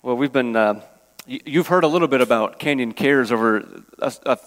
[0.00, 0.80] Well, we've been, uh,
[1.26, 4.38] you've heard a little bit about Canyon Cares over a, a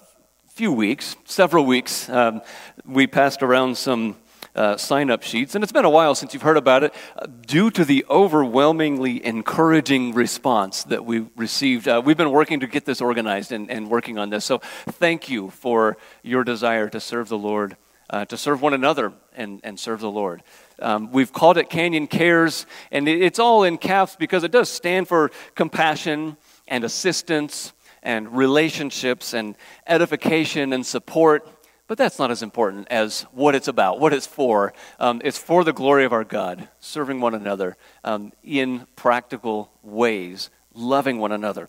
[0.48, 2.08] few weeks, several weeks.
[2.08, 2.42] Um,
[2.86, 4.16] we passed around some
[4.56, 7.26] uh, sign up sheets, and it's been a while since you've heard about it uh,
[7.46, 11.86] due to the overwhelmingly encouraging response that we received.
[11.86, 14.46] Uh, we've been working to get this organized and, and, working on this.
[14.46, 17.76] So, thank you for your desire to serve the Lord,
[18.10, 20.44] uh, to serve one another, and, and serve the Lord.
[20.82, 25.08] Um, we've called it Canyon Cares, and it's all in caps because it does stand
[25.08, 26.38] for compassion
[26.68, 29.56] and assistance and relationships and
[29.88, 31.48] edification and support.
[31.88, 34.74] But that's not as important as what it's about, what it's for.
[34.98, 40.50] Um, it's for the glory of our God, serving one another um, in practical ways,
[40.74, 41.68] loving one another.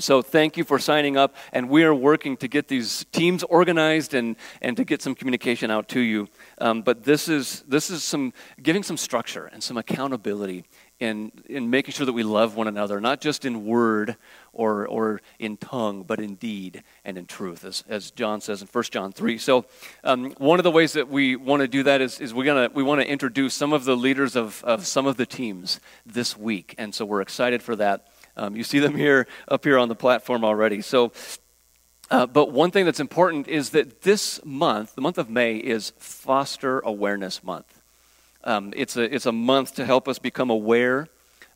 [0.00, 4.14] So thank you for signing up, and we are working to get these teams organized
[4.14, 6.28] and, and to get some communication out to you.
[6.58, 10.64] Um, but this is, this is some giving some structure and some accountability
[11.00, 14.16] in, in making sure that we love one another, not just in word
[14.52, 18.68] or, or in tongue, but in deed and in truth, as, as John says in
[18.68, 19.36] 1 John 3.
[19.38, 19.66] So
[20.04, 22.70] um, one of the ways that we want to do that is, is we're gonna,
[22.72, 26.36] we want to introduce some of the leaders of, of some of the teams this
[26.36, 26.74] week.
[26.78, 28.06] And so we're excited for that.
[28.38, 30.80] Um, you see them here up here on the platform already.
[30.80, 31.12] So,
[32.10, 35.92] uh, but one thing that's important is that this month, the month of May, is
[35.98, 37.80] Foster Awareness Month.
[38.44, 41.08] Um, it's, a, it's a month to help us become aware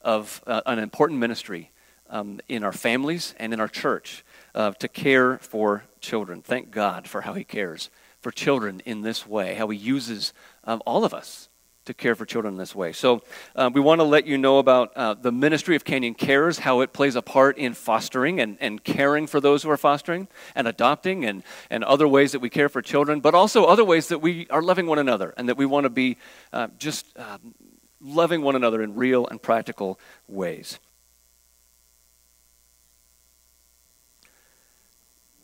[0.03, 1.71] of uh, an important ministry
[2.11, 6.43] um, in our families and in our church uh, to care for children.
[6.43, 7.89] Thank God for how He cares
[8.21, 10.33] for children in this way, how He uses
[10.65, 11.49] um, all of us
[11.85, 12.93] to care for children this way.
[12.93, 13.23] So,
[13.57, 16.81] uh, we want to let you know about uh, the ministry of Canyon Cares, how
[16.81, 20.69] it plays a part in fostering and, and caring for those who are fostering and
[20.69, 24.19] adopting and, and other ways that we care for children, but also other ways that
[24.19, 26.17] we are loving one another and that we want to be
[26.53, 27.55] uh, just um,
[28.01, 30.79] loving one another in real and practical ways.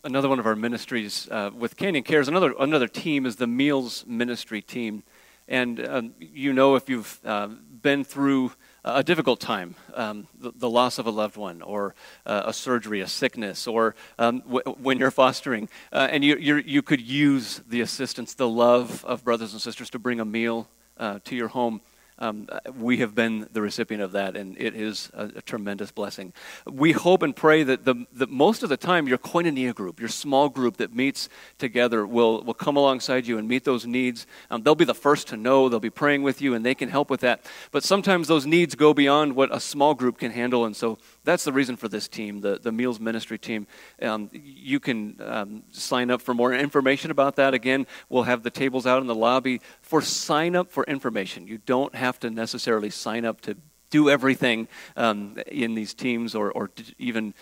[0.03, 4.05] Another one of our ministries uh, with Canyon Cares, another, another team is the Meals
[4.07, 5.03] Ministry team.
[5.49, 7.47] And um, you know, if you've uh,
[7.81, 8.53] been through
[8.85, 11.95] a difficult time, um, the, the, loss of a loved one, or
[12.25, 16.81] uh, a surgery, a sickness, or um, w- when you're fostering, uh, and you, you
[16.83, 21.19] could use the assistance, the love of brothers and sisters to bring a meal uh,
[21.25, 21.81] to your home
[22.19, 22.47] um,
[22.77, 26.33] we have been the recipient of that, and it is a, a tremendous blessing.
[26.65, 30.49] We hope and pray that, the, most of the time your koinonia group, your small
[30.49, 34.27] group that meets together, will, will come alongside you and meet those needs.
[34.51, 36.89] Um, they'll be the first to know, they'll be praying with you, and they can
[36.89, 37.45] help with that.
[37.71, 40.97] But sometimes those needs go beyond what a small group can handle, and so
[41.29, 43.67] that's the reason for this team, the, the Meals Ministry team.
[44.01, 47.53] Um, you can um, sign up for more information about that.
[47.53, 51.45] Again, we'll have the tables out in the lobby for sign up for information.
[51.45, 53.55] You don't have to necessarily sign up to
[53.91, 57.35] do everything um, in these teams or, or even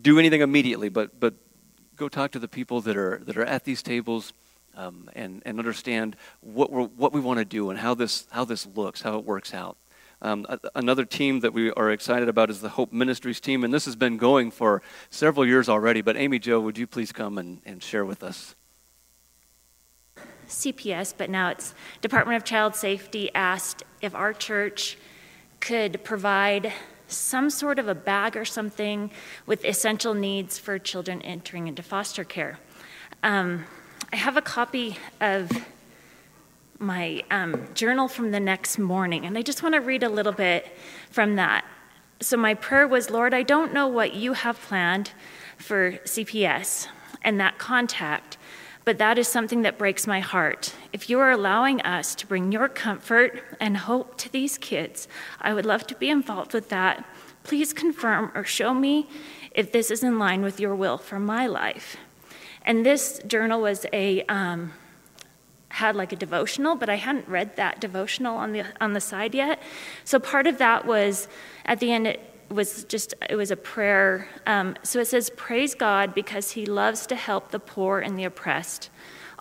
[0.00, 1.34] do anything immediately, but, but
[1.94, 4.32] go talk to the people that are, that are at these tables.
[4.78, 8.66] Um, and, and understand what, what we want to do and how this, how this
[8.66, 9.78] looks, how it works out.
[10.22, 13.84] Um, another team that we are excited about is the Hope Ministries team, and this
[13.84, 16.00] has been going for several years already.
[16.00, 18.54] But Amy Jo, would you please come and, and share with us?
[20.48, 24.96] CPS, but now it's Department of Child Safety, asked if our church
[25.60, 26.72] could provide
[27.08, 29.10] some sort of a bag or something
[29.44, 32.58] with essential needs for children entering into foster care.
[33.22, 33.64] Um,
[34.12, 35.50] I have a copy of
[36.78, 40.32] my um, journal from the next morning, and I just want to read a little
[40.32, 40.66] bit
[41.10, 41.64] from that.
[42.20, 45.12] So, my prayer was, Lord, I don't know what you have planned
[45.58, 46.88] for CPS
[47.22, 48.38] and that contact,
[48.84, 50.74] but that is something that breaks my heart.
[50.92, 55.08] If you are allowing us to bring your comfort and hope to these kids,
[55.40, 57.04] I would love to be involved with that.
[57.42, 59.08] Please confirm or show me
[59.50, 61.96] if this is in line with your will for my life.
[62.64, 64.72] And this journal was a um,
[65.76, 69.34] had like a devotional, but I hadn't read that devotional on the on the side
[69.34, 69.62] yet.
[70.04, 71.28] So part of that was
[71.66, 72.06] at the end.
[72.06, 74.28] It was just it was a prayer.
[74.46, 78.24] Um, so it says, "Praise God because He loves to help the poor and the
[78.24, 78.88] oppressed.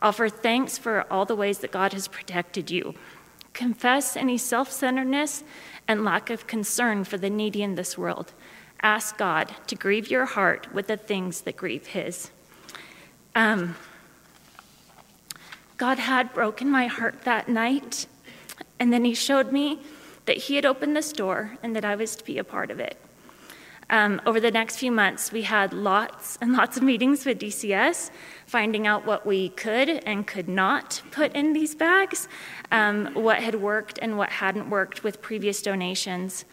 [0.01, 2.95] Offer thanks for all the ways that God has protected you.
[3.53, 5.43] Confess any self-centeredness
[5.87, 8.33] and lack of concern for the needy in this world.
[8.81, 12.31] Ask God to grieve your heart with the things that grieve His."
[13.35, 13.75] Um,
[15.77, 18.07] God had broken my heart that night,
[18.79, 19.79] and then He showed me
[20.25, 22.79] that He had opened this door and that I was to be a part of
[22.79, 22.97] it.
[23.89, 28.09] Um, over the next few months, we had lots and lots of meetings with DCS,
[28.47, 32.27] finding out what we could and could not put in these bags,
[32.71, 36.45] um, what had worked and what hadn't worked with previous donations.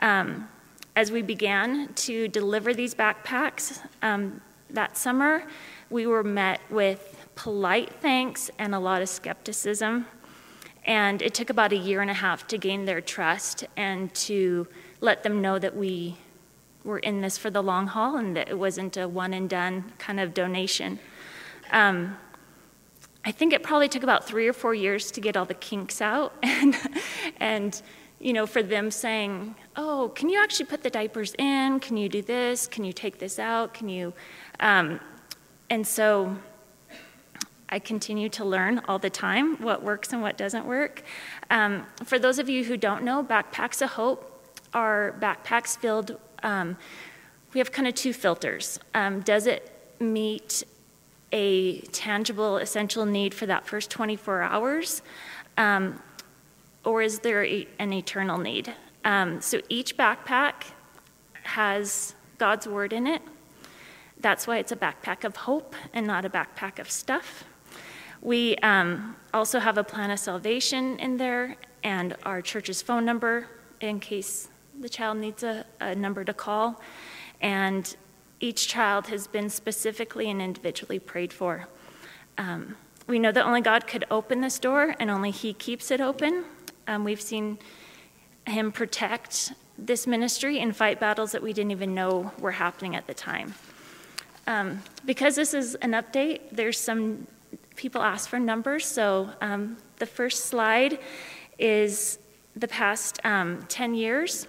[0.00, 0.48] Um,
[0.94, 5.44] as we began to deliver these backpacks um, that summer,
[5.88, 10.06] we were met with polite thanks and a lot of skepticism.
[10.84, 14.66] And it took about a year and a half to gain their trust and to
[15.00, 16.16] let them know that we
[16.84, 19.92] were in this for the long haul and that it wasn't a one and done
[19.98, 20.98] kind of donation.
[21.72, 22.16] Um,
[23.24, 26.02] I think it probably took about three or four years to get all the kinks
[26.02, 26.76] out and,
[27.40, 27.82] and
[28.20, 31.80] you know, for them saying, oh, can you actually put the diapers in?
[31.80, 32.66] Can you do this?
[32.66, 33.74] Can you take this out?
[33.74, 34.12] Can you?
[34.60, 35.00] Um,
[35.70, 36.36] and so
[37.68, 41.02] I continue to learn all the time what works and what doesn't work.
[41.50, 44.30] Um, for those of you who don't know, Backpacks of Hope
[44.74, 46.18] are backpacks filled.
[46.42, 46.76] Um,
[47.52, 48.80] we have kind of two filters.
[48.94, 49.70] Um, does it
[50.00, 50.64] meet
[51.32, 55.02] a tangible, essential need for that first 24 hours?
[55.56, 56.00] Um,
[56.84, 58.74] or is there a, an eternal need?
[59.04, 60.54] Um, so each backpack
[61.44, 63.22] has God's word in it.
[64.18, 67.44] That's why it's a backpack of hope and not a backpack of stuff.
[68.24, 73.46] We um, also have a plan of salvation in there and our church's phone number
[73.82, 74.48] in case
[74.80, 76.80] the child needs a, a number to call.
[77.42, 77.94] And
[78.40, 81.68] each child has been specifically and individually prayed for.
[82.38, 82.76] Um,
[83.06, 86.44] we know that only God could open this door and only He keeps it open.
[86.86, 87.58] Um, we've seen
[88.46, 93.06] Him protect this ministry and fight battles that we didn't even know were happening at
[93.06, 93.52] the time.
[94.46, 97.26] Um, because this is an update, there's some
[97.76, 98.86] people ask for numbers.
[98.86, 100.98] So um, the first slide
[101.58, 102.18] is
[102.56, 104.46] the past um, 10 years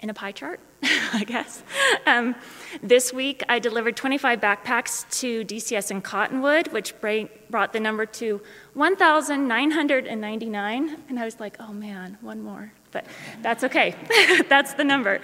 [0.00, 1.62] in a pie chart, I guess.
[2.06, 2.34] Um,
[2.82, 8.40] this week, I delivered 25 backpacks to DCS in Cottonwood, which brought the number to
[8.74, 10.96] 1,999.
[11.08, 13.06] And I was like, oh man, one more but
[13.40, 13.96] that's okay.
[14.48, 15.20] that's the number.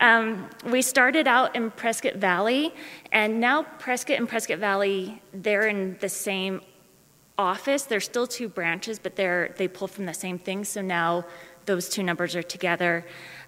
[0.00, 2.74] Um, we started out in Prescott Valley,
[3.12, 6.62] and now Prescott and Prescott Valley, they're in the same
[7.38, 7.84] office.
[7.84, 11.24] They're still two branches, but they're, they pull from the same thing, so now
[11.66, 13.06] those two numbers are together.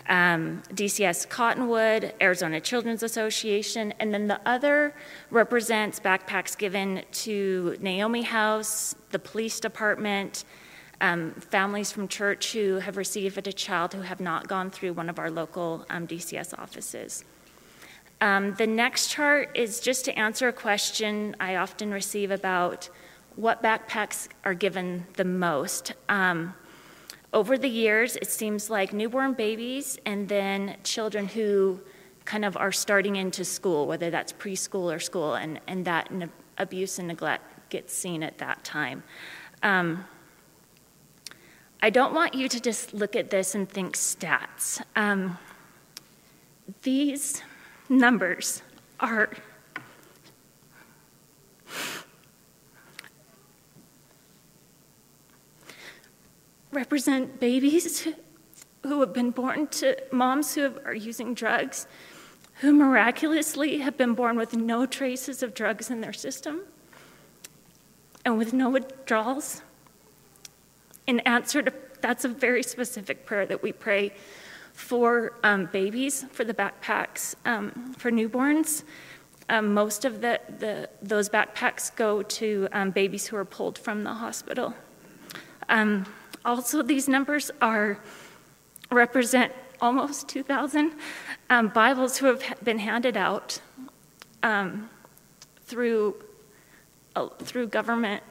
[0.08, 4.94] Um, DCS Cottonwood, Arizona Children's Association, and then the other
[5.30, 10.44] represents backpacks given to Naomi House, the police department,
[11.02, 15.10] um, families from church who have received a child who have not gone through one
[15.10, 17.24] of our local um, DCS offices.
[18.20, 22.88] Um, the next chart is just to answer a question I often receive about
[23.34, 25.92] what backpacks are given the most.
[26.08, 26.54] Um,
[27.32, 31.80] over the years, it seems like newborn babies and then children who
[32.24, 36.12] kind of are starting into school, whether that's preschool or school, and, and that
[36.58, 39.02] abuse and neglect gets seen at that time.
[39.64, 40.04] Um,
[41.84, 44.80] I don't want you to just look at this and think stats.
[44.94, 45.36] Um,
[46.82, 47.42] these
[47.88, 48.62] numbers
[49.00, 49.30] are
[56.70, 58.06] represent babies
[58.84, 61.88] who have been born to moms who are using drugs,
[62.60, 66.60] who miraculously have been born with no traces of drugs in their system
[68.24, 69.62] and with no withdrawals
[71.06, 71.72] in answer to
[72.02, 74.12] that's a very specific prayer that we pray
[74.74, 78.82] for um, babies, for the backpacks, um, for newborns.
[79.48, 84.02] Um, most of the, the, those backpacks go to um, babies who are pulled from
[84.02, 84.74] the hospital.
[85.68, 86.06] Um,
[86.44, 88.00] also, these numbers are
[88.90, 90.92] represent almost 2,000
[91.50, 93.60] um, Bibles who have been handed out
[95.62, 96.14] through
[97.14, 98.22] uh, through government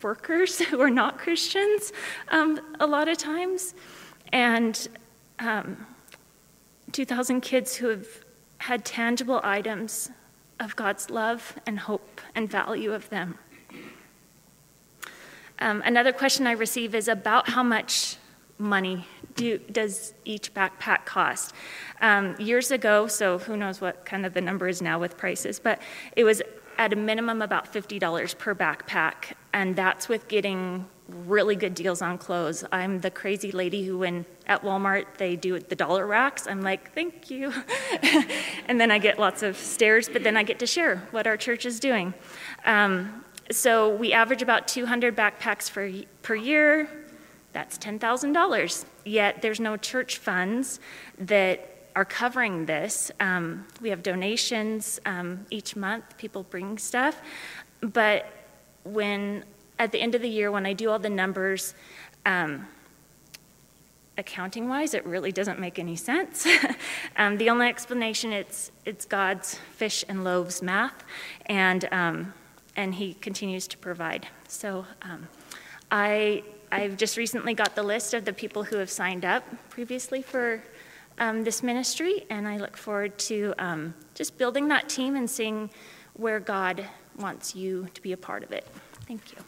[0.00, 1.92] workers who are not Christians
[2.28, 3.74] um, a lot of times,
[4.32, 4.88] and
[5.38, 5.86] um,
[6.92, 8.06] 2,000 kids who have
[8.58, 10.10] had tangible items
[10.60, 13.38] of God's love and hope and value of them.
[15.58, 18.16] Um, another question I receive is about how much
[18.58, 21.54] money do, does each backpack cost?
[22.00, 25.58] Um, years ago, so who knows what kind of the number is now with prices,
[25.58, 25.80] but
[26.16, 26.42] it was
[26.78, 32.18] at a minimum about $50 per backpack, and that's with getting really good deals on
[32.18, 32.64] clothes.
[32.72, 36.94] I'm the crazy lady who, when at Walmart they do the dollar racks, I'm like,
[36.94, 37.52] thank you.
[38.66, 41.36] and then I get lots of stares, but then I get to share what our
[41.36, 42.14] church is doing.
[42.64, 45.90] Um, so we average about 200 backpacks for,
[46.22, 46.88] per year.
[47.52, 48.84] That's $10,000.
[49.04, 50.80] Yet there's no church funds
[51.18, 53.10] that are covering this.
[53.20, 57.20] Um, we have donations um, each month, people bring stuff.
[57.80, 58.26] But
[58.84, 59.44] when,
[59.78, 61.74] at the end of the year, when I do all the numbers,
[62.24, 62.66] um,
[64.18, 66.46] accounting wise, it really doesn't make any sense.
[67.16, 71.04] um, the only explanation it's it's God's fish and loaves math,
[71.46, 72.34] and um,
[72.76, 74.28] and He continues to provide.
[74.48, 75.28] So um,
[75.90, 80.22] I I've just recently got the list of the people who have signed up previously
[80.22, 80.62] for
[81.18, 85.70] um, this ministry, and I look forward to um, just building that team and seeing
[86.14, 86.84] where God
[87.18, 88.66] wants you to be a part of it.
[89.06, 89.38] Thank you.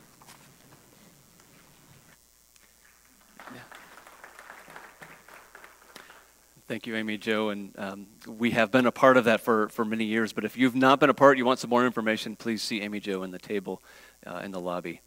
[6.67, 7.51] Thank you, Amy Jo.
[7.51, 10.33] And um, we have been a part of that for, for many years.
[10.33, 13.01] But if you've not been a part, you want some more information, please see Amy
[13.01, 13.83] Jo in the table
[14.27, 15.03] uh, in the lobby,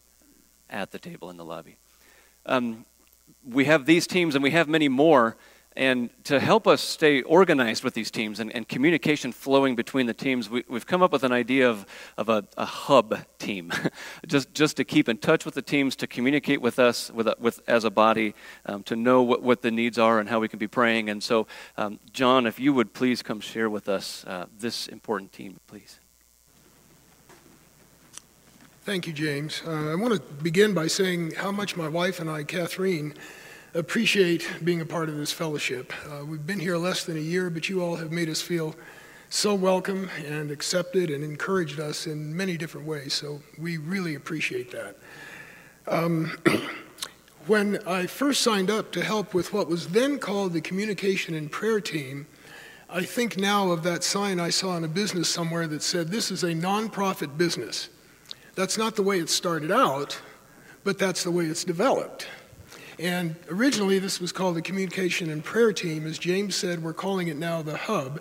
[0.69, 1.77] at the table in the lobby.
[2.45, 2.85] Um,
[3.43, 5.35] we have these teams, and we have many more.
[5.77, 10.13] And to help us stay organized with these teams and, and communication flowing between the
[10.13, 11.85] teams, we, have come up with an idea of,
[12.17, 13.71] of a, a hub team,
[14.27, 17.61] just, just to keep in touch with the teams, to communicate with us with, with,
[17.67, 18.33] as a body,
[18.65, 21.11] um, to know what, what the needs are and how we can be praying.
[21.11, 21.45] And so,
[21.77, 25.99] um, John, if you would please come share with us uh, this important team, please.
[28.81, 29.61] Thank you, James.
[29.63, 33.13] Uh, I want to begin by saying how much my wife and I, Catherine,
[33.77, 35.93] appreciate being a part of this fellowship.
[36.09, 38.75] Uh, we've been here less than a year, but you all have made us feel
[39.29, 43.13] so welcome and accepted and encouraged us in many different ways.
[43.13, 44.95] So we really appreciate that.
[45.87, 46.35] Um,
[47.45, 51.51] when I first signed up to help with what was then called the Communication and
[51.51, 52.25] Prayer Team,
[52.89, 56.31] I think now of that sign I saw in a business somewhere that said, This
[56.31, 57.89] is a nonprofit business.
[58.55, 60.19] That's not the way it started out,
[60.83, 62.27] but that's the way it's developed.
[62.99, 66.07] And originally, this was called the Communication and Prayer Team.
[66.07, 68.19] As James said, we're calling it now the Hub.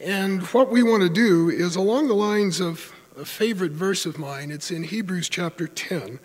[0.00, 4.18] And what we want to do is along the lines of a favorite verse of
[4.18, 4.50] mine.
[4.50, 6.20] It's in Hebrews chapter 10,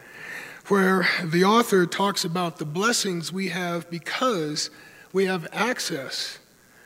[0.68, 4.70] where the author talks about the blessings we have because
[5.12, 6.40] we have access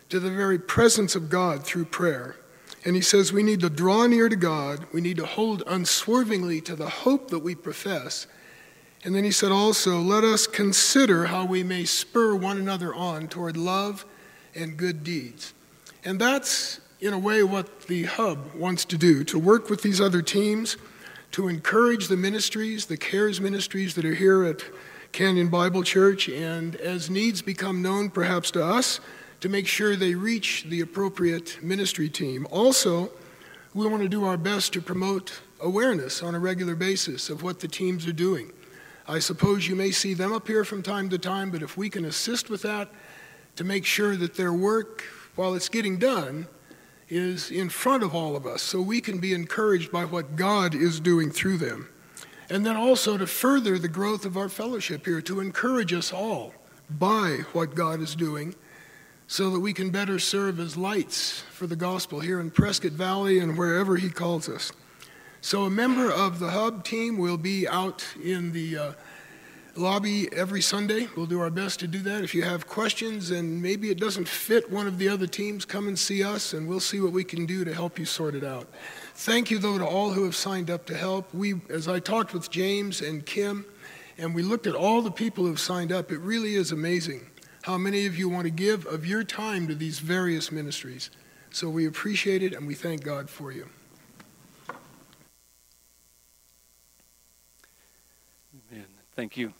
[0.09, 2.37] to the very presence of God through prayer.
[2.85, 6.61] And he says we need to draw near to God, we need to hold unswervingly
[6.61, 8.27] to the hope that we profess,
[9.03, 13.27] and then he said also, Let us consider how we may spur one another on
[13.27, 14.05] toward love
[14.55, 15.53] and good deeds.
[16.05, 19.99] And that's, in a way, what the hub wants to do to work with these
[19.99, 20.77] other teams,
[21.31, 24.63] to encourage the ministries, the CARES ministries that are here at
[25.11, 28.99] Canyon Bible Church, and as needs become known perhaps to us,
[29.41, 32.47] to make sure they reach the appropriate ministry team.
[32.51, 33.11] Also,
[33.73, 37.59] we want to do our best to promote awareness on a regular basis of what
[37.59, 38.51] the teams are doing.
[39.07, 41.89] I suppose you may see them up here from time to time, but if we
[41.89, 42.89] can assist with that
[43.57, 45.03] to make sure that their work,
[45.35, 46.47] while it's getting done,
[47.09, 50.73] is in front of all of us so we can be encouraged by what God
[50.73, 51.89] is doing through them.
[52.49, 56.53] And then also to further the growth of our fellowship here, to encourage us all
[56.89, 58.55] by what God is doing
[59.27, 63.39] so that we can better serve as lights for the gospel here in Prescott Valley
[63.39, 64.71] and wherever He calls us.
[65.45, 68.91] So, a member of the hub team will be out in the uh,
[69.75, 71.09] lobby every Sunday.
[71.17, 72.23] We'll do our best to do that.
[72.23, 75.89] If you have questions and maybe it doesn't fit one of the other teams, come
[75.89, 78.45] and see us and we'll see what we can do to help you sort it
[78.45, 78.69] out.
[79.15, 81.33] Thank you, though, to all who have signed up to help.
[81.33, 83.65] We, as I talked with James and Kim,
[84.17, 87.29] and we looked at all the people who've signed up, it really is amazing
[87.63, 91.09] how many of you want to give of your time to these various ministries.
[91.51, 93.67] So we appreciate it and we thank God for you.
[99.15, 99.53] Thank you,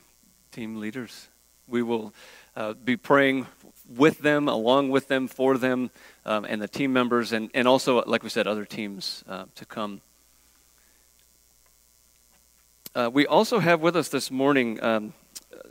[0.50, 1.28] team leaders.
[1.68, 2.12] We will
[2.56, 3.46] uh, be praying
[3.88, 5.92] with them, along with them, for them,
[6.26, 9.64] um, and the team members, and, and also, like we said, other teams uh, to
[9.64, 10.00] come.
[12.96, 15.14] Uh, we also have with us this morning um,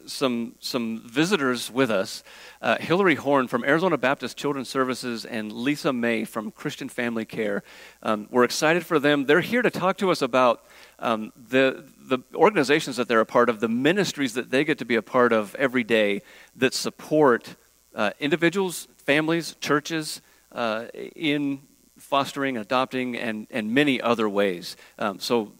[0.05, 2.23] some, some visitors with us
[2.61, 7.63] uh, Hillary Horn from Arizona Baptist Children's Services and Lisa May from Christian Family Care.
[8.01, 9.25] Um, we're excited for them.
[9.25, 10.63] They're here to talk to us about
[10.99, 14.85] um, the, the organizations that they're a part of, the ministries that they get to
[14.85, 16.21] be a part of every day
[16.55, 17.55] that support
[17.95, 21.61] uh, individuals, families, churches uh, in
[21.97, 24.75] fostering, adopting, and, and many other ways.
[24.99, 25.53] Um, so,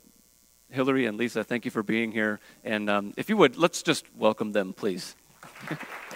[0.69, 2.39] Hillary and Lisa, thank you for being here.
[2.63, 5.15] And um, if you would, let's just welcome them, please.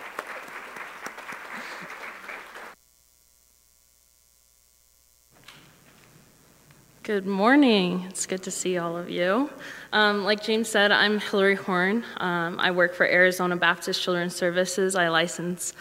[7.08, 8.06] Good morning.
[8.10, 9.50] It's good to see all of you.
[9.94, 12.04] Um, like James said, I'm Hillary Horn.
[12.18, 14.94] Um, I work for Arizona Baptist Children's Services.
[14.94, 15.74] I license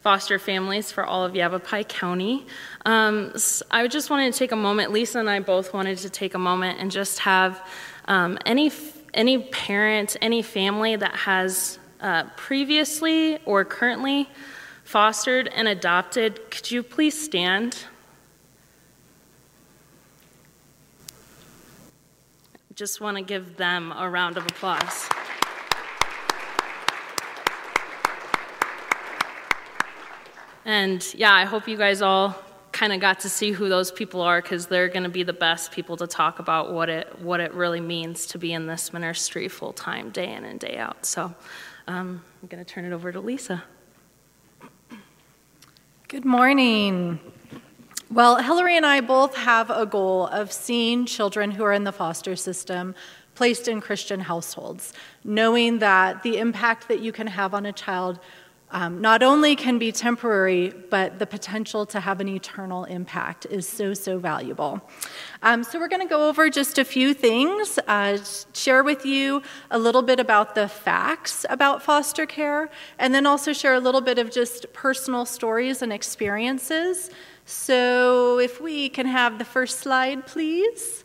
[0.00, 2.46] foster families for all of Yavapai County.
[2.86, 6.08] Um, so I just wanted to take a moment, Lisa and I both wanted to
[6.08, 7.62] take a moment and just have
[8.06, 8.72] um, any,
[9.12, 14.30] any parent, any family that has uh, previously or currently
[14.84, 17.84] fostered and adopted, could you please stand?
[22.80, 25.06] Just want to give them a round of applause.
[30.64, 32.34] And yeah, I hope you guys all
[32.72, 35.34] kind of got to see who those people are because they're going to be the
[35.34, 38.94] best people to talk about what it what it really means to be in this
[38.94, 41.04] ministry full time, day in and day out.
[41.04, 41.34] So
[41.86, 43.62] um, I'm going to turn it over to Lisa.
[46.08, 47.20] Good morning.
[48.12, 51.92] Well, Hillary and I both have a goal of seeing children who are in the
[51.92, 52.96] foster system
[53.36, 58.18] placed in Christian households, knowing that the impact that you can have on a child
[58.72, 63.68] um, not only can be temporary, but the potential to have an eternal impact is
[63.68, 64.80] so, so valuable.
[65.42, 68.18] Um, so, we're going to go over just a few things, uh,
[68.54, 73.52] share with you a little bit about the facts about foster care, and then also
[73.52, 77.10] share a little bit of just personal stories and experiences.
[77.44, 81.04] So, if we can have the first slide, please.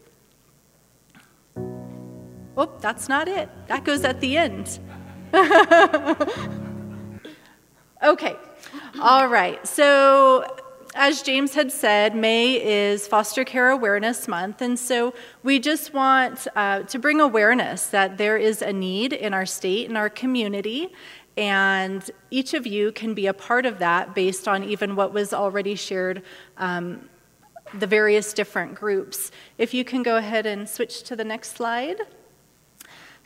[2.57, 3.49] Oh, that's not it.
[3.67, 4.79] That goes at the end.
[8.05, 8.35] Okay,
[9.01, 9.65] all right.
[9.65, 10.45] So,
[10.93, 16.45] as James had said, May is Foster Care Awareness Month, and so we just want
[16.55, 20.93] uh, to bring awareness that there is a need in our state and our community,
[21.37, 25.33] and each of you can be a part of that based on even what was
[25.33, 26.23] already shared.
[26.57, 27.09] Um,
[27.73, 29.31] the various different groups.
[29.57, 31.97] If you can go ahead and switch to the next slide.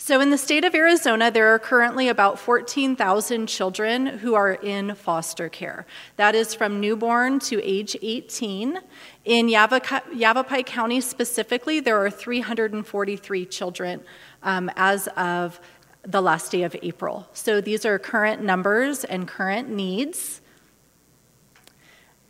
[0.01, 4.95] So, in the state of Arizona, there are currently about 14,000 children who are in
[4.95, 5.85] foster care.
[6.15, 8.79] That is from newborn to age 18.
[9.25, 14.01] In Yavapai County specifically, there are 343 children
[14.41, 15.59] um, as of
[16.03, 17.27] the last day of April.
[17.33, 20.41] So, these are current numbers and current needs.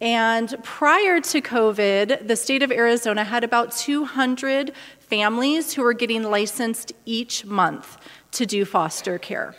[0.02, 6.24] And prior to COVID, the state of Arizona had about 200 families who were getting
[6.24, 7.98] licensed each month
[8.32, 9.55] to do foster care.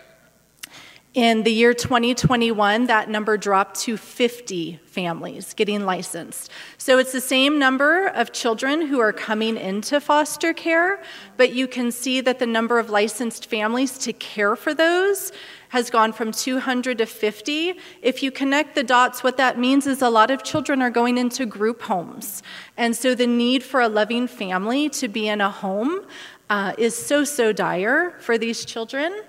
[1.13, 6.53] In the year 2021, that number dropped to 50 families getting licensed.
[6.79, 11.03] So it's the same number of children who are coming into foster care,
[11.37, 15.33] but you can see that the number of licensed families to care for those
[15.71, 17.75] has gone from 200 to 50.
[18.03, 21.19] If you connect the dots, what that means is a lot of children are going
[21.19, 22.41] into group homes.
[22.77, 26.03] And so the need for a loving family to be in a home
[26.49, 29.23] uh, is so, so dire for these children.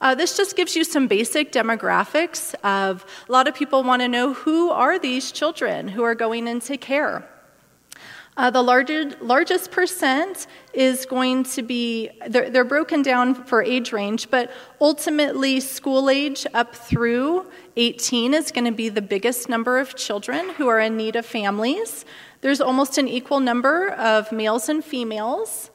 [0.00, 4.08] Uh, this just gives you some basic demographics of a lot of people want to
[4.08, 7.28] know who are these children who are going into care.
[8.36, 13.92] Uh, the largest, largest percent is going to be, they're, they're broken down for age
[13.92, 17.44] range, but ultimately, school age up through
[17.76, 21.26] 18 is going to be the biggest number of children who are in need of
[21.26, 22.06] families.
[22.40, 25.70] There's almost an equal number of males and females.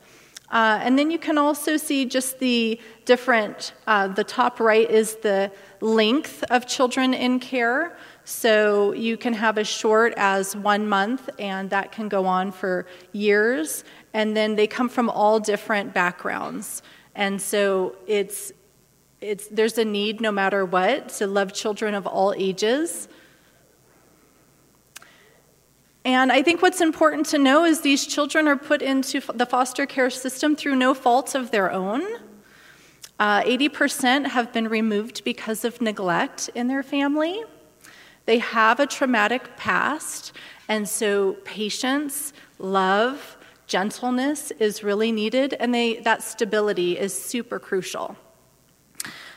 [0.55, 5.17] Uh, and then you can also see just the different, uh, the top right is
[5.17, 7.97] the length of children in care.
[8.23, 12.85] So you can have as short as one month, and that can go on for
[13.11, 13.83] years.
[14.13, 16.81] And then they come from all different backgrounds.
[17.15, 18.53] And so it's,
[19.19, 23.09] it's, there's a need, no matter what, to love children of all ages.
[26.05, 29.87] And I think what's important to know is these children are put into the foster
[29.87, 32.03] care system through no fault of their own.
[33.17, 37.43] Uh, 80% have been removed because of neglect in their family.
[38.25, 40.31] They have a traumatic past,
[40.67, 48.15] and so patience, love, gentleness is really needed, and they, that stability is super crucial.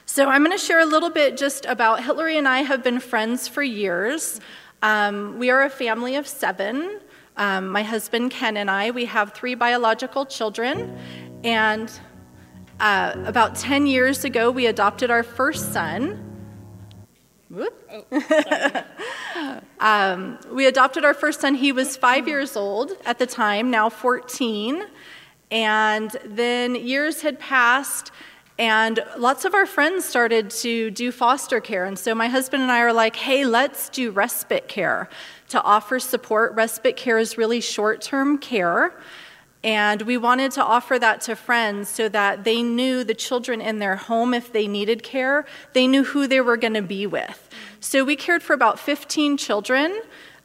[0.04, 2.98] So, I'm going to share a little bit just about Hillary and I have been
[2.98, 4.40] friends for years.
[4.82, 7.00] Um, we are a family of seven.
[7.36, 10.96] Um, my husband Ken and I, we have three biological children,
[11.42, 11.90] and
[12.80, 16.24] uh, about 10 years ago, we adopted our first son.
[17.52, 18.04] Oh,
[19.80, 21.54] um, we adopted our first son.
[21.54, 24.84] He was five years old at the time, now 14.
[25.50, 28.12] And then years had passed,
[28.58, 31.84] and lots of our friends started to do foster care.
[31.84, 35.08] And so my husband and I are like, hey, let's do respite care
[35.50, 36.54] to offer support.
[36.54, 38.92] Respite care is really short term care.
[39.62, 43.78] And we wanted to offer that to friends so that they knew the children in
[43.78, 47.48] their home, if they needed care, they knew who they were going to be with.
[47.80, 50.00] So we cared for about 15 children,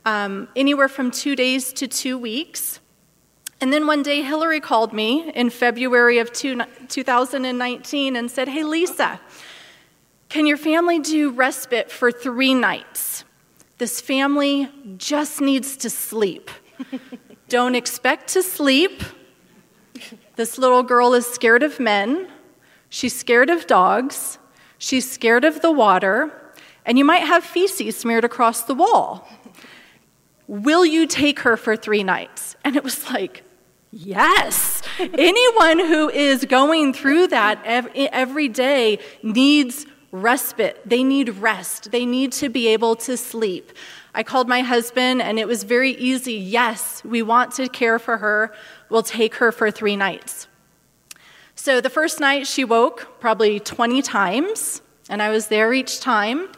[0.06, 2.80] um, anywhere from two days to two weeks.
[3.64, 8.66] And then one day, Hillary called me in February of two, 2019 and said, Hey,
[8.66, 9.22] Lisa,
[10.28, 13.24] can your family do respite for three nights?
[13.78, 16.52] This family just needs to sleep.
[17.48, 19.02] Don't expect to sleep.
[20.36, 22.28] This little girl is scared of men.
[22.90, 24.40] She's scared of dogs.
[24.78, 26.54] She's scared of the water.
[26.86, 29.26] And you might have feces smeared across the wall.
[30.50, 32.58] Will you take her for three nights?
[32.66, 33.46] And it was like,
[33.96, 34.82] Yes.
[35.00, 40.82] Anyone who is going through that every day needs respite.
[40.84, 41.92] They need rest.
[41.92, 43.72] They need to be able to sleep.
[44.16, 46.34] I called my husband, and it was very easy.
[46.34, 48.52] Yes, we want to care for her.
[48.90, 50.48] We'll take her for three nights.
[51.54, 56.50] So the first night, she woke probably 20 times, and I was there each time.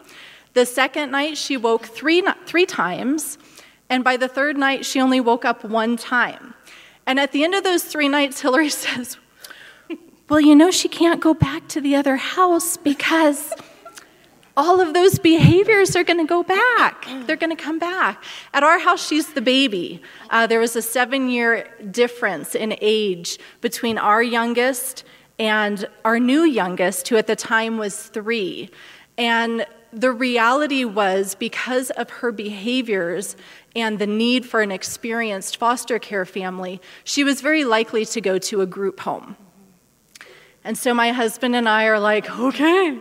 [0.53, 3.37] The second night, she woke three, three times,
[3.89, 6.53] and by the third night, she only woke up one time.
[7.07, 9.17] And at the end of those three nights, Hillary says,
[10.29, 13.53] Well, you know, she can't go back to the other house because
[14.57, 17.05] all of those behaviors are going to go back.
[17.25, 18.23] They're going to come back.
[18.53, 20.01] At our house, she's the baby.
[20.29, 25.03] Uh, there was a seven year difference in age between our youngest
[25.37, 28.69] and our new youngest, who at the time was three.
[29.17, 33.35] And the reality was because of her behaviors
[33.75, 38.37] and the need for an experienced foster care family, she was very likely to go
[38.37, 39.35] to a group home.
[40.63, 42.97] And so my husband and I are like, okay,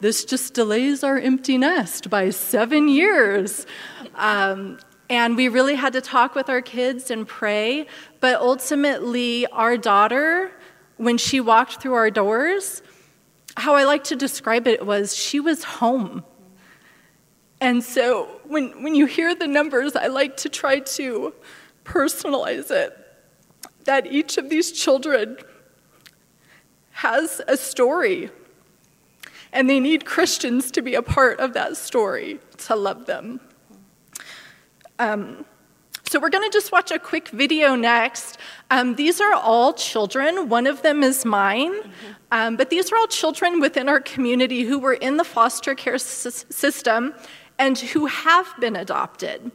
[0.00, 3.66] this just delays our empty nest by seven years.
[4.14, 4.78] Um,
[5.10, 7.86] and we really had to talk with our kids and pray.
[8.20, 10.50] But ultimately, our daughter,
[10.96, 12.82] when she walked through our doors,
[13.56, 16.24] how I like to describe it was she was home.
[17.60, 21.34] And so when, when you hear the numbers, I like to try to
[21.84, 22.98] personalize it
[23.84, 25.36] that each of these children
[26.92, 28.30] has a story,
[29.52, 33.40] and they need Christians to be a part of that story to love them.
[34.98, 35.44] Um,
[36.06, 38.38] so, we're going to just watch a quick video next.
[38.70, 40.48] Um, these are all children.
[40.48, 41.72] One of them is mine.
[42.30, 45.94] Um, but these are all children within our community who were in the foster care
[45.94, 47.14] s- system
[47.58, 49.50] and who have been adopted.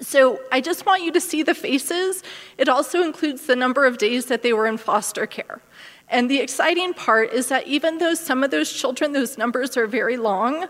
[0.00, 2.22] So I just want you to see the faces.
[2.56, 5.60] It also includes the number of days that they were in foster care.
[6.08, 9.86] And the exciting part is that even though some of those children, those numbers are
[9.86, 10.66] very long,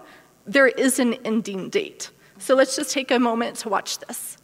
[0.47, 2.11] there is an ending date.
[2.39, 4.38] So let's just take a moment to watch this.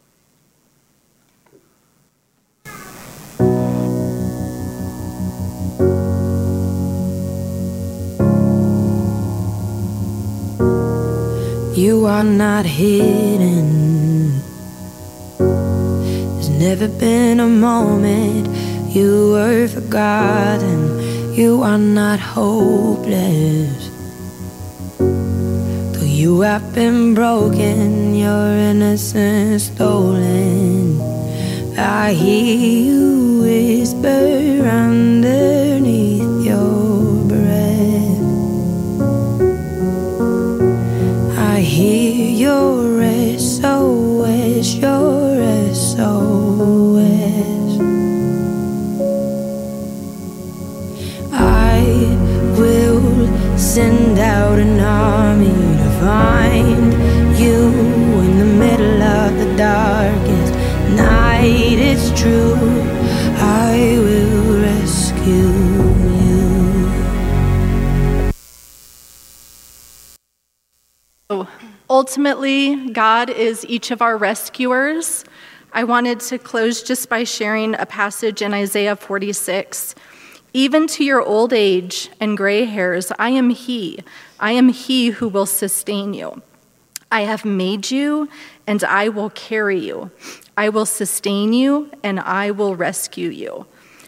[12.15, 14.39] Are not hidden.
[15.37, 18.47] There's never been a moment
[18.95, 20.79] you were forgotten.
[21.33, 23.89] You are not hopeless.
[24.97, 31.01] Though you have been broken, your innocence stolen.
[31.77, 32.55] I hear
[32.89, 35.74] you whisper underneath
[56.05, 56.93] find
[57.35, 57.63] you
[58.25, 60.53] in the middle of the darkest
[60.93, 61.79] night.
[61.79, 62.53] It's true,
[63.39, 65.51] I will rescue.
[71.89, 75.25] Ultimately, God is each of our rescuers.
[75.73, 79.95] I wanted to close just by sharing a passage in Isaiah 46.
[80.55, 83.99] Even to your old age and gray hairs, I am He.
[84.39, 86.41] I am He who will sustain you.
[87.11, 88.29] I have made you,
[88.65, 90.11] and I will carry you.
[90.55, 93.65] I will sustain you, and I will rescue you.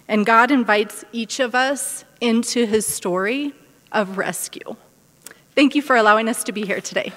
[0.07, 3.53] And God invites each of us into His story
[3.91, 4.77] of rescue.
[5.53, 7.11] Thank you for allowing us to be here today.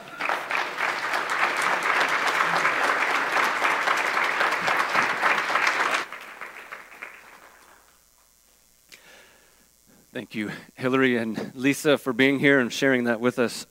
[10.12, 13.64] Thank you, Hillary and Lisa, for being here and sharing that with us.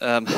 [0.00, 0.28] um,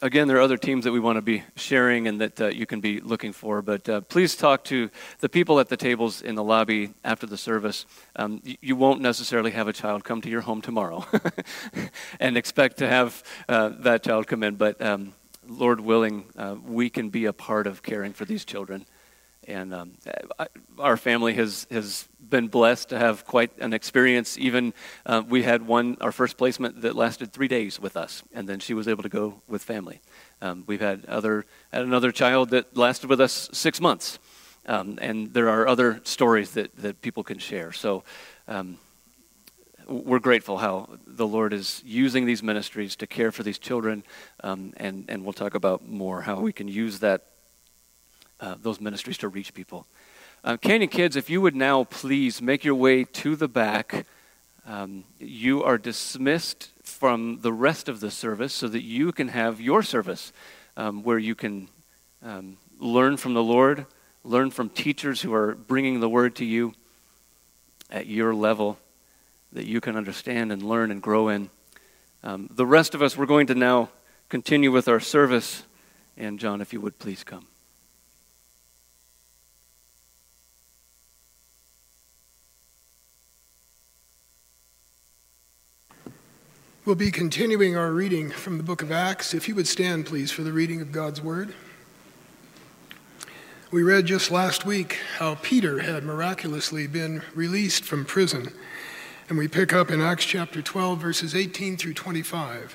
[0.00, 2.66] again, there are other teams that we want to be sharing and that uh, you
[2.66, 6.36] can be looking for, but uh, please talk to the people at the tables in
[6.36, 7.84] the lobby after the service.
[8.14, 11.04] Um, you, you, won't necessarily have a child come to your home tomorrow
[12.20, 15.14] and expect to have uh, that child come in, but um,
[15.48, 18.86] Lord willing, uh, we can be a part of caring for these children.
[19.48, 19.92] And um,
[20.38, 20.46] I,
[20.78, 24.38] our family has, has been blessed to have quite an experience.
[24.38, 24.72] Even
[25.06, 28.60] uh, we had one, our first placement that lasted three days with us, and then
[28.60, 30.00] she was able to go with family.
[30.40, 34.18] Um, we've had other had another child that lasted with us six months,
[34.66, 37.72] um, and there are other stories that, that people can share.
[37.72, 38.04] So
[38.46, 38.78] um,
[39.88, 44.04] we're grateful how the Lord is using these ministries to care for these children,
[44.44, 47.29] um, and and we'll talk about more how we can use that
[48.40, 49.86] uh, those ministries to reach people.
[50.42, 54.06] Uh, Canyon Kids, if you would now please make your way to the back.
[54.66, 59.60] Um, you are dismissed from the rest of the service so that you can have
[59.60, 60.32] your service
[60.76, 61.68] um, where you can
[62.24, 63.86] um, learn from the Lord,
[64.24, 66.72] learn from teachers who are bringing the word to you
[67.90, 68.78] at your level
[69.52, 71.50] that you can understand and learn and grow in.
[72.22, 73.90] Um, the rest of us, we're going to now
[74.28, 75.64] continue with our service.
[76.16, 77.46] And John, if you would please come.
[86.86, 89.34] We'll be continuing our reading from the book of Acts.
[89.34, 91.52] If you would stand, please, for the reading of God's word.
[93.70, 98.54] We read just last week how Peter had miraculously been released from prison,
[99.28, 102.74] and we pick up in Acts chapter 12, verses 18 through 25.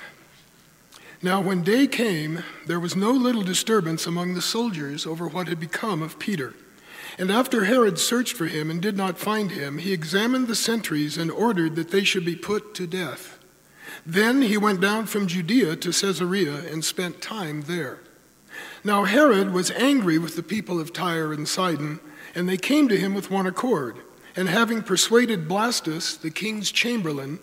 [1.20, 5.58] Now, when day came, there was no little disturbance among the soldiers over what had
[5.58, 6.54] become of Peter.
[7.18, 11.18] And after Herod searched for him and did not find him, he examined the sentries
[11.18, 13.35] and ordered that they should be put to death.
[14.04, 18.00] Then he went down from Judea to Caesarea and spent time there.
[18.84, 22.00] Now Herod was angry with the people of Tyre and Sidon,
[22.34, 23.98] and they came to him with one accord.
[24.36, 27.38] And having persuaded Blastus, the king's chamberlain,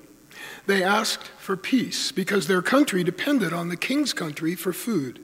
[0.66, 5.20] they asked for peace, because their country depended on the king's country for food.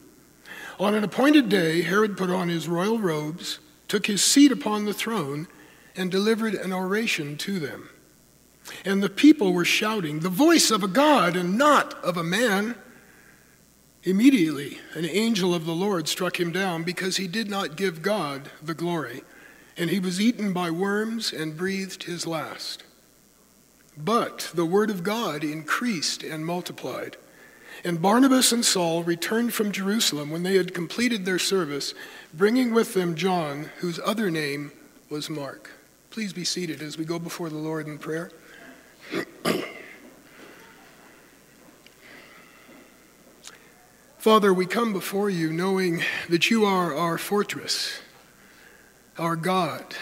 [0.80, 4.94] On an appointed day, Herod put on his royal robes, took his seat upon the
[4.94, 5.48] throne,
[5.96, 7.90] and delivered an oration to them.
[8.86, 12.76] And the people were shouting, The voice of a God and not of a man.
[14.04, 18.50] Immediately, an angel of the Lord struck him down because he did not give God
[18.62, 19.24] the glory,
[19.76, 22.84] and he was eaten by worms and breathed his last.
[23.98, 27.18] But the word of God increased and multiplied.
[27.84, 31.94] And Barnabas and Saul returned from Jerusalem when they had completed their service,
[32.34, 34.72] bringing with them John, whose other name
[35.10, 35.72] was Mark.
[36.10, 38.32] Please be seated as we go before the Lord in prayer.
[44.18, 48.02] Father, we come before you knowing that you are our fortress,
[49.18, 49.96] our God,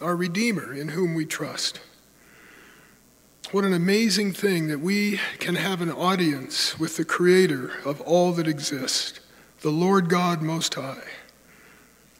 [0.00, 1.80] our Redeemer in whom we trust.
[3.52, 8.32] What an amazing thing that we can have an audience with the Creator of all
[8.32, 9.20] that exists,
[9.60, 11.04] the Lord God Most High.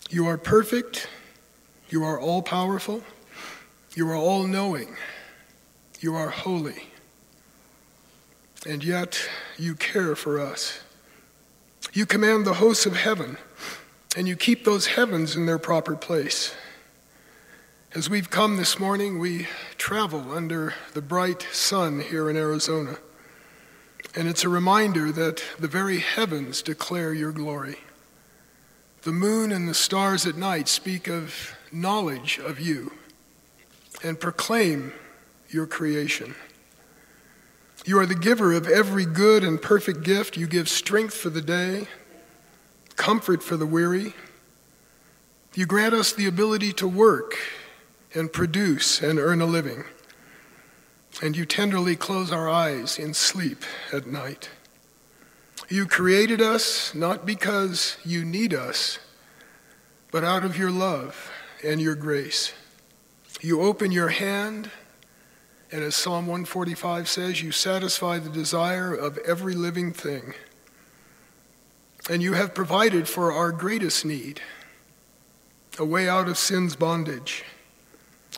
[0.08, 1.08] You are perfect,
[1.88, 3.02] you are all powerful,
[3.94, 4.96] you are all knowing.
[6.00, 6.88] You are holy,
[8.66, 10.80] and yet you care for us.
[11.92, 13.38] You command the hosts of heaven,
[14.14, 16.54] and you keep those heavens in their proper place.
[17.94, 19.46] As we've come this morning, we
[19.78, 22.98] travel under the bright sun here in Arizona.
[24.14, 27.78] And it's a reminder that the very heavens declare your glory.
[29.02, 32.92] The moon and the stars at night speak of knowledge of you
[34.02, 34.92] and proclaim
[35.50, 36.34] your creation.
[37.84, 40.36] You are the giver of every good and perfect gift.
[40.36, 41.86] You give strength for the day,
[42.96, 44.14] comfort for the weary.
[45.54, 47.36] You grant us the ability to work
[48.12, 49.84] and produce and earn a living.
[51.22, 54.50] And you tenderly close our eyes in sleep at night.
[55.68, 58.98] You created us not because you need us,
[60.10, 61.30] but out of your love
[61.64, 62.52] and your grace.
[63.40, 64.70] You open your hand
[65.76, 70.32] and as Psalm 145 says, you satisfy the desire of every living thing.
[72.08, 74.40] And you have provided for our greatest need
[75.78, 77.44] a way out of sin's bondage.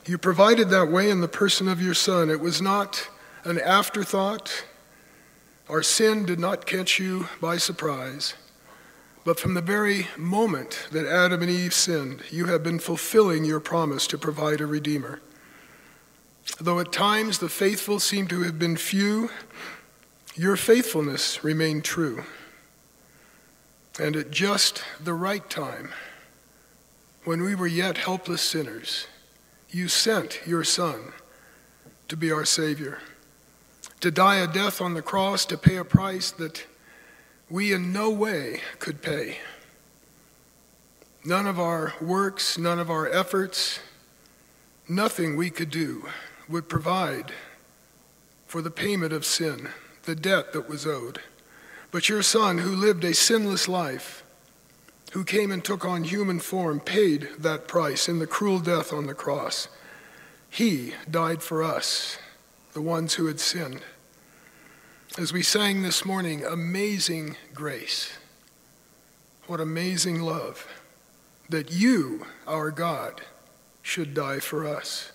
[0.05, 2.29] You provided that way in the person of your Son.
[2.29, 3.09] It was not
[3.45, 4.65] an afterthought.
[5.69, 8.35] Our sin did not catch you by surprise.
[9.25, 13.61] But from the very moment that Adam and Eve sinned, you have been fulfilling your
[13.61, 15.21] promise to provide a Redeemer.
[16.57, 19.31] Though at times the faithful seem to have been few,
[20.35, 22.25] your faithfulness remained true.
[24.01, 25.91] And at just the right time,
[27.25, 29.07] when we were yet helpless sinners,
[29.71, 31.13] you sent your Son
[32.09, 33.01] to be our Savior,
[34.01, 36.65] to die a death on the cross, to pay a price that
[37.51, 39.39] we in no way could pay.
[41.25, 43.81] None of our works, none of our efforts,
[44.89, 46.09] nothing we could do
[46.49, 47.33] would provide
[48.47, 49.69] for the payment of sin,
[50.05, 51.21] the debt that was owed.
[51.91, 54.25] But your Son, who lived a sinless life,
[55.13, 59.07] who came and took on human form, paid that price in the cruel death on
[59.07, 59.69] the cross.
[60.51, 62.19] He died for us,
[62.73, 63.83] the ones who had sinned.
[65.19, 68.19] As we sang this morning, amazing grace.
[69.47, 70.67] What amazing love
[71.49, 73.23] that you, our God,
[73.83, 75.13] should die for us.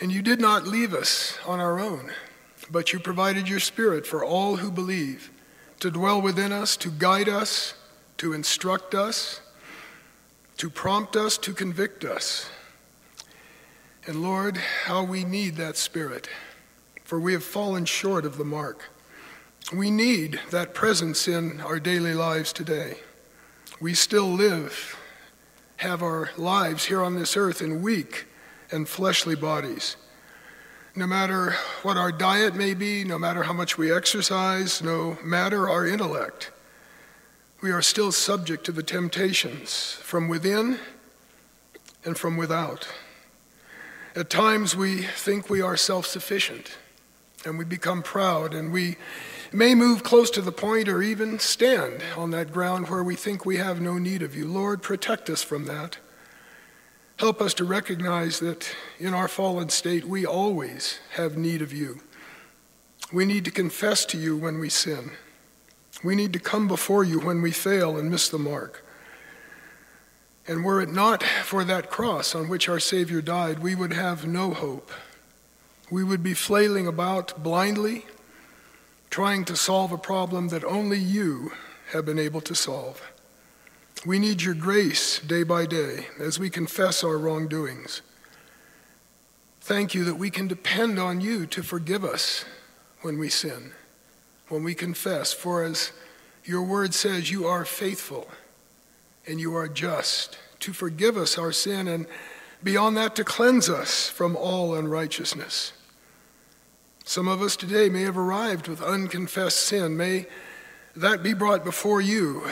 [0.00, 2.10] And you did not leave us on our own,
[2.70, 5.30] but you provided your Spirit for all who believe
[5.80, 7.74] to dwell within us, to guide us,
[8.16, 9.42] to instruct us,
[10.56, 12.48] to prompt us, to convict us.
[14.06, 16.30] And Lord, how we need that Spirit,
[17.04, 18.88] for we have fallen short of the mark.
[19.74, 22.96] We need that presence in our daily lives today.
[23.80, 24.96] We still live,
[25.76, 28.26] have our lives here on this earth in weak
[28.70, 29.96] and fleshly bodies.
[30.96, 31.52] No matter
[31.82, 36.50] what our diet may be, no matter how much we exercise, no matter our intellect,
[37.62, 40.78] we are still subject to the temptations from within
[42.04, 42.88] and from without.
[44.16, 46.76] At times we think we are self sufficient
[47.44, 48.96] and we become proud and we
[49.52, 53.44] may move close to the point or even stand on that ground where we think
[53.44, 54.46] we have no need of you.
[54.46, 55.98] Lord, protect us from that.
[57.20, 62.00] Help us to recognize that in our fallen state we always have need of you.
[63.12, 65.10] We need to confess to you when we sin.
[66.02, 68.86] We need to come before you when we fail and miss the mark.
[70.48, 74.26] And were it not for that cross on which our Savior died, we would have
[74.26, 74.90] no hope.
[75.90, 78.06] We would be flailing about blindly,
[79.10, 81.52] trying to solve a problem that only you
[81.92, 83.09] have been able to solve.
[84.06, 88.02] We need your grace day by day as we confess our wrongdoings.
[89.60, 92.44] Thank you that we can depend on you to forgive us
[93.02, 93.72] when we sin
[94.50, 95.32] when we confess.
[95.32, 95.92] For as
[96.44, 98.28] your word says, you are faithful
[99.26, 102.06] and you are just to forgive us our sin and
[102.62, 105.72] beyond that to cleanse us from all unrighteousness.
[107.04, 109.96] Some of us today may have arrived with unconfessed sin.
[109.96, 110.26] May
[110.94, 112.44] that be brought before you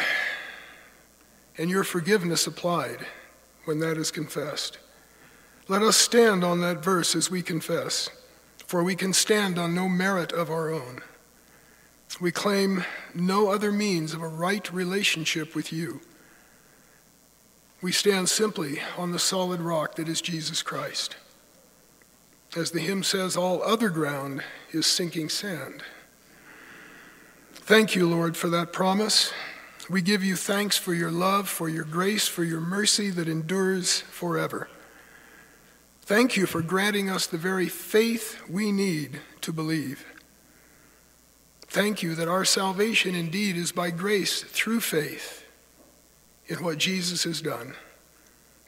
[1.59, 3.07] and your forgiveness applied
[3.65, 4.79] when that is confessed.
[5.67, 8.09] Let us stand on that verse as we confess,
[8.67, 11.03] for we can stand on no merit of our own.
[12.21, 16.01] We claim no other means of a right relationship with you.
[17.83, 21.17] We stand simply on the solid rock that is Jesus Christ.
[22.57, 24.43] As the hymn says, all other ground
[24.73, 25.83] is sinking sand.
[27.53, 29.33] Thank you, Lord, for that promise.
[29.89, 34.01] We give you thanks for your love, for your grace, for your mercy that endures
[34.03, 34.69] forever.
[36.03, 40.05] Thank you for granting us the very faith we need to believe.
[41.63, 45.47] Thank you that our salvation indeed is by grace through faith
[46.47, 47.75] in what Jesus has done.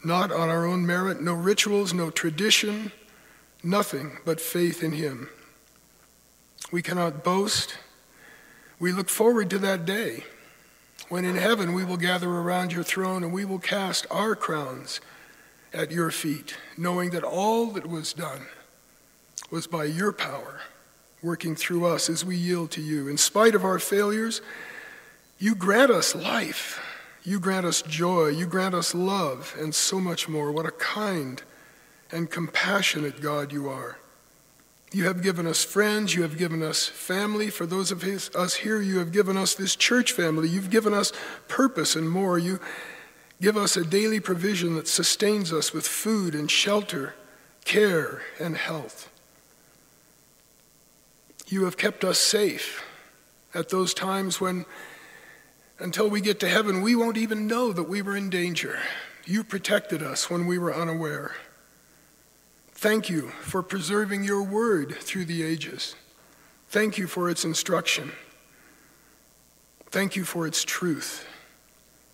[0.02, 2.92] Not on our own merit, no rituals, no tradition,
[3.62, 5.28] nothing but faith in Him.
[6.72, 7.76] We cannot boast.
[8.78, 10.24] We look forward to that day
[11.10, 15.00] when in heaven we will gather around your throne and we will cast our crowns
[15.74, 18.46] at your feet, knowing that all that was done
[19.50, 20.60] was by your power
[21.22, 23.08] working through us as we yield to you.
[23.08, 24.40] In spite of our failures,
[25.38, 26.80] you grant us life.
[27.24, 28.28] You grant us joy.
[28.28, 30.52] You grant us love and so much more.
[30.52, 31.42] What a kind
[32.12, 33.98] and compassionate God you are.
[34.92, 36.14] You have given us friends.
[36.14, 37.48] You have given us family.
[37.48, 40.48] For those of his, us here, you have given us this church family.
[40.48, 41.12] You've given us
[41.46, 42.38] purpose and more.
[42.38, 42.58] You
[43.40, 47.14] give us a daily provision that sustains us with food and shelter,
[47.64, 49.08] care and health.
[51.46, 52.84] You have kept us safe
[53.54, 54.64] at those times when,
[55.78, 58.78] until we get to heaven, we won't even know that we were in danger.
[59.24, 61.32] You protected us when we were unaware.
[62.80, 65.96] Thank you for preserving your word through the ages.
[66.70, 68.12] Thank you for its instruction.
[69.90, 71.28] Thank you for its truth.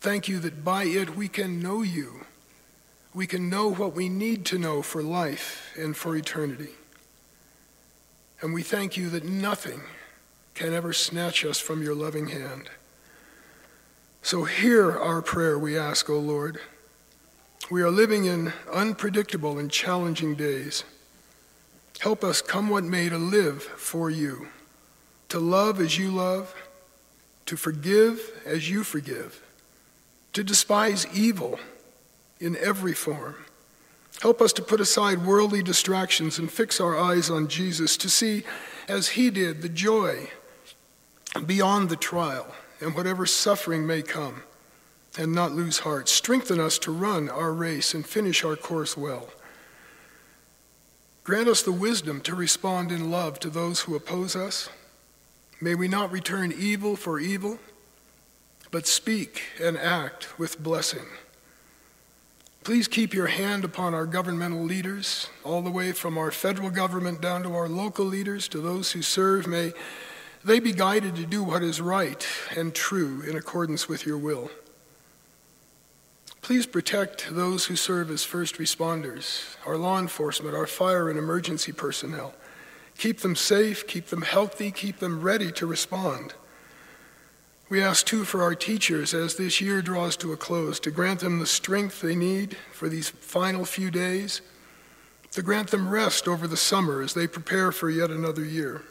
[0.00, 2.26] Thank you that by it we can know you.
[3.14, 6.72] We can know what we need to know for life and for eternity.
[8.40, 9.82] And we thank you that nothing
[10.56, 12.70] can ever snatch us from your loving hand.
[14.20, 16.58] So hear our prayer, we ask, O Lord.
[17.68, 20.84] We are living in unpredictable and challenging days.
[21.98, 24.48] Help us, come what may, to live for you,
[25.30, 26.54] to love as you love,
[27.46, 29.42] to forgive as you forgive,
[30.32, 31.58] to despise evil
[32.38, 33.34] in every form.
[34.22, 38.44] Help us to put aside worldly distractions and fix our eyes on Jesus, to see,
[38.86, 40.30] as he did, the joy
[41.44, 44.42] beyond the trial and whatever suffering may come,
[45.18, 46.08] and not lose heart.
[46.08, 49.28] Strengthen us to run our race and finish our course well.
[51.24, 54.68] Grant us the wisdom to respond in love to those who oppose us.
[55.60, 57.58] May we not return evil for evil,
[58.70, 61.06] but speak and act with blessing.
[62.62, 67.20] Please keep your hand upon our governmental leaders, all the way from our federal government
[67.20, 69.46] down to our local leaders, to those who serve.
[69.46, 69.72] May
[70.44, 74.50] they be guided to do what is right and true in accordance with your will.
[76.46, 81.72] Please protect those who serve as first responders, our law enforcement, our fire and emergency
[81.72, 82.34] personnel.
[82.96, 86.34] Keep them safe, keep them healthy, keep them ready to respond.
[87.68, 91.18] We ask too for our teachers as this year draws to a close to grant
[91.18, 94.40] them the strength they need for these final few days,
[95.32, 98.82] to grant them rest over the summer as they prepare for yet another year.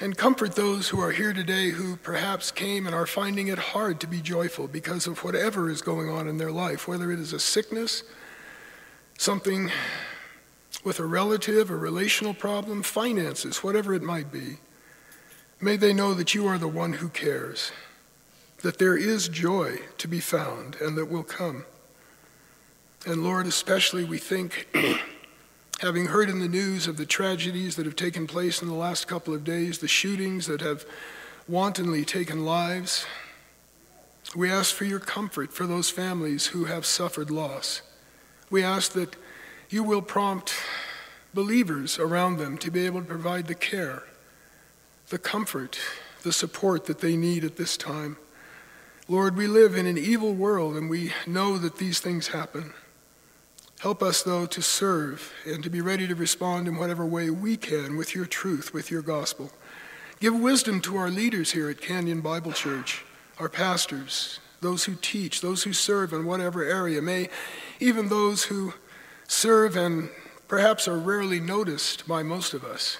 [0.00, 4.00] And comfort those who are here today who perhaps came and are finding it hard
[4.00, 7.32] to be joyful because of whatever is going on in their life, whether it is
[7.32, 8.02] a sickness,
[9.18, 9.70] something
[10.82, 14.58] with a relative, a relational problem, finances, whatever it might be.
[15.60, 17.70] May they know that you are the one who cares,
[18.62, 21.64] that there is joy to be found and that will come.
[23.06, 24.66] And Lord, especially we think,
[25.82, 29.08] having heard in the news of the tragedies that have taken place in the last
[29.08, 30.86] couple of days, the shootings that have
[31.48, 33.04] wantonly taken lives,
[34.36, 37.82] we ask for your comfort for those families who have suffered loss.
[38.48, 39.16] We ask that
[39.70, 40.54] you will prompt
[41.34, 44.04] believers around them to be able to provide the care
[45.08, 45.78] the comfort,
[46.22, 48.16] the support that they need at this time.
[49.08, 52.72] Lord, we live in an evil world and we know that these things happen.
[53.82, 57.56] Help us, though, to serve and to be ready to respond in whatever way we
[57.56, 59.50] can with your truth, with your gospel.
[60.20, 63.04] Give wisdom to our leaders here at Canyon Bible Church,
[63.40, 67.02] our pastors, those who teach, those who serve in whatever area.
[67.02, 67.28] May
[67.80, 68.74] even those who
[69.26, 70.10] serve and
[70.46, 72.98] perhaps are rarely noticed by most of us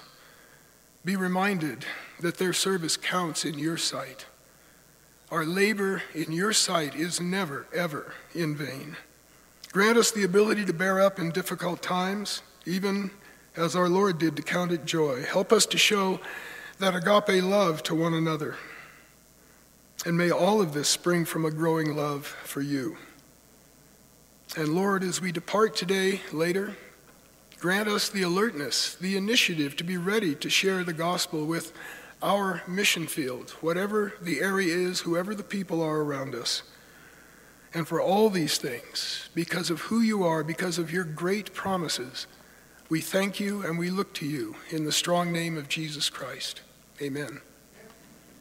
[1.04, 1.84] be reminded
[2.18, 4.26] that their service counts in your sight.
[5.30, 8.96] Our labor in your sight is never, ever in vain.
[9.72, 13.10] Grant us the ability to bear up in difficult times, even
[13.56, 15.22] as our Lord did to count it joy.
[15.22, 16.20] Help us to show
[16.78, 18.56] that agape love to one another.
[20.04, 22.96] And may all of this spring from a growing love for you.
[24.56, 26.76] And Lord, as we depart today, later,
[27.62, 31.72] Grant us the alertness, the initiative to be ready to share the gospel with
[32.20, 36.64] our mission field, whatever the area is, whoever the people are around us.
[37.74, 42.26] And for all these things, because of who you are, because of your great promises,
[42.88, 46.60] we thank you and we look to you in the strong name of Jesus Christ.
[47.00, 47.40] Amen.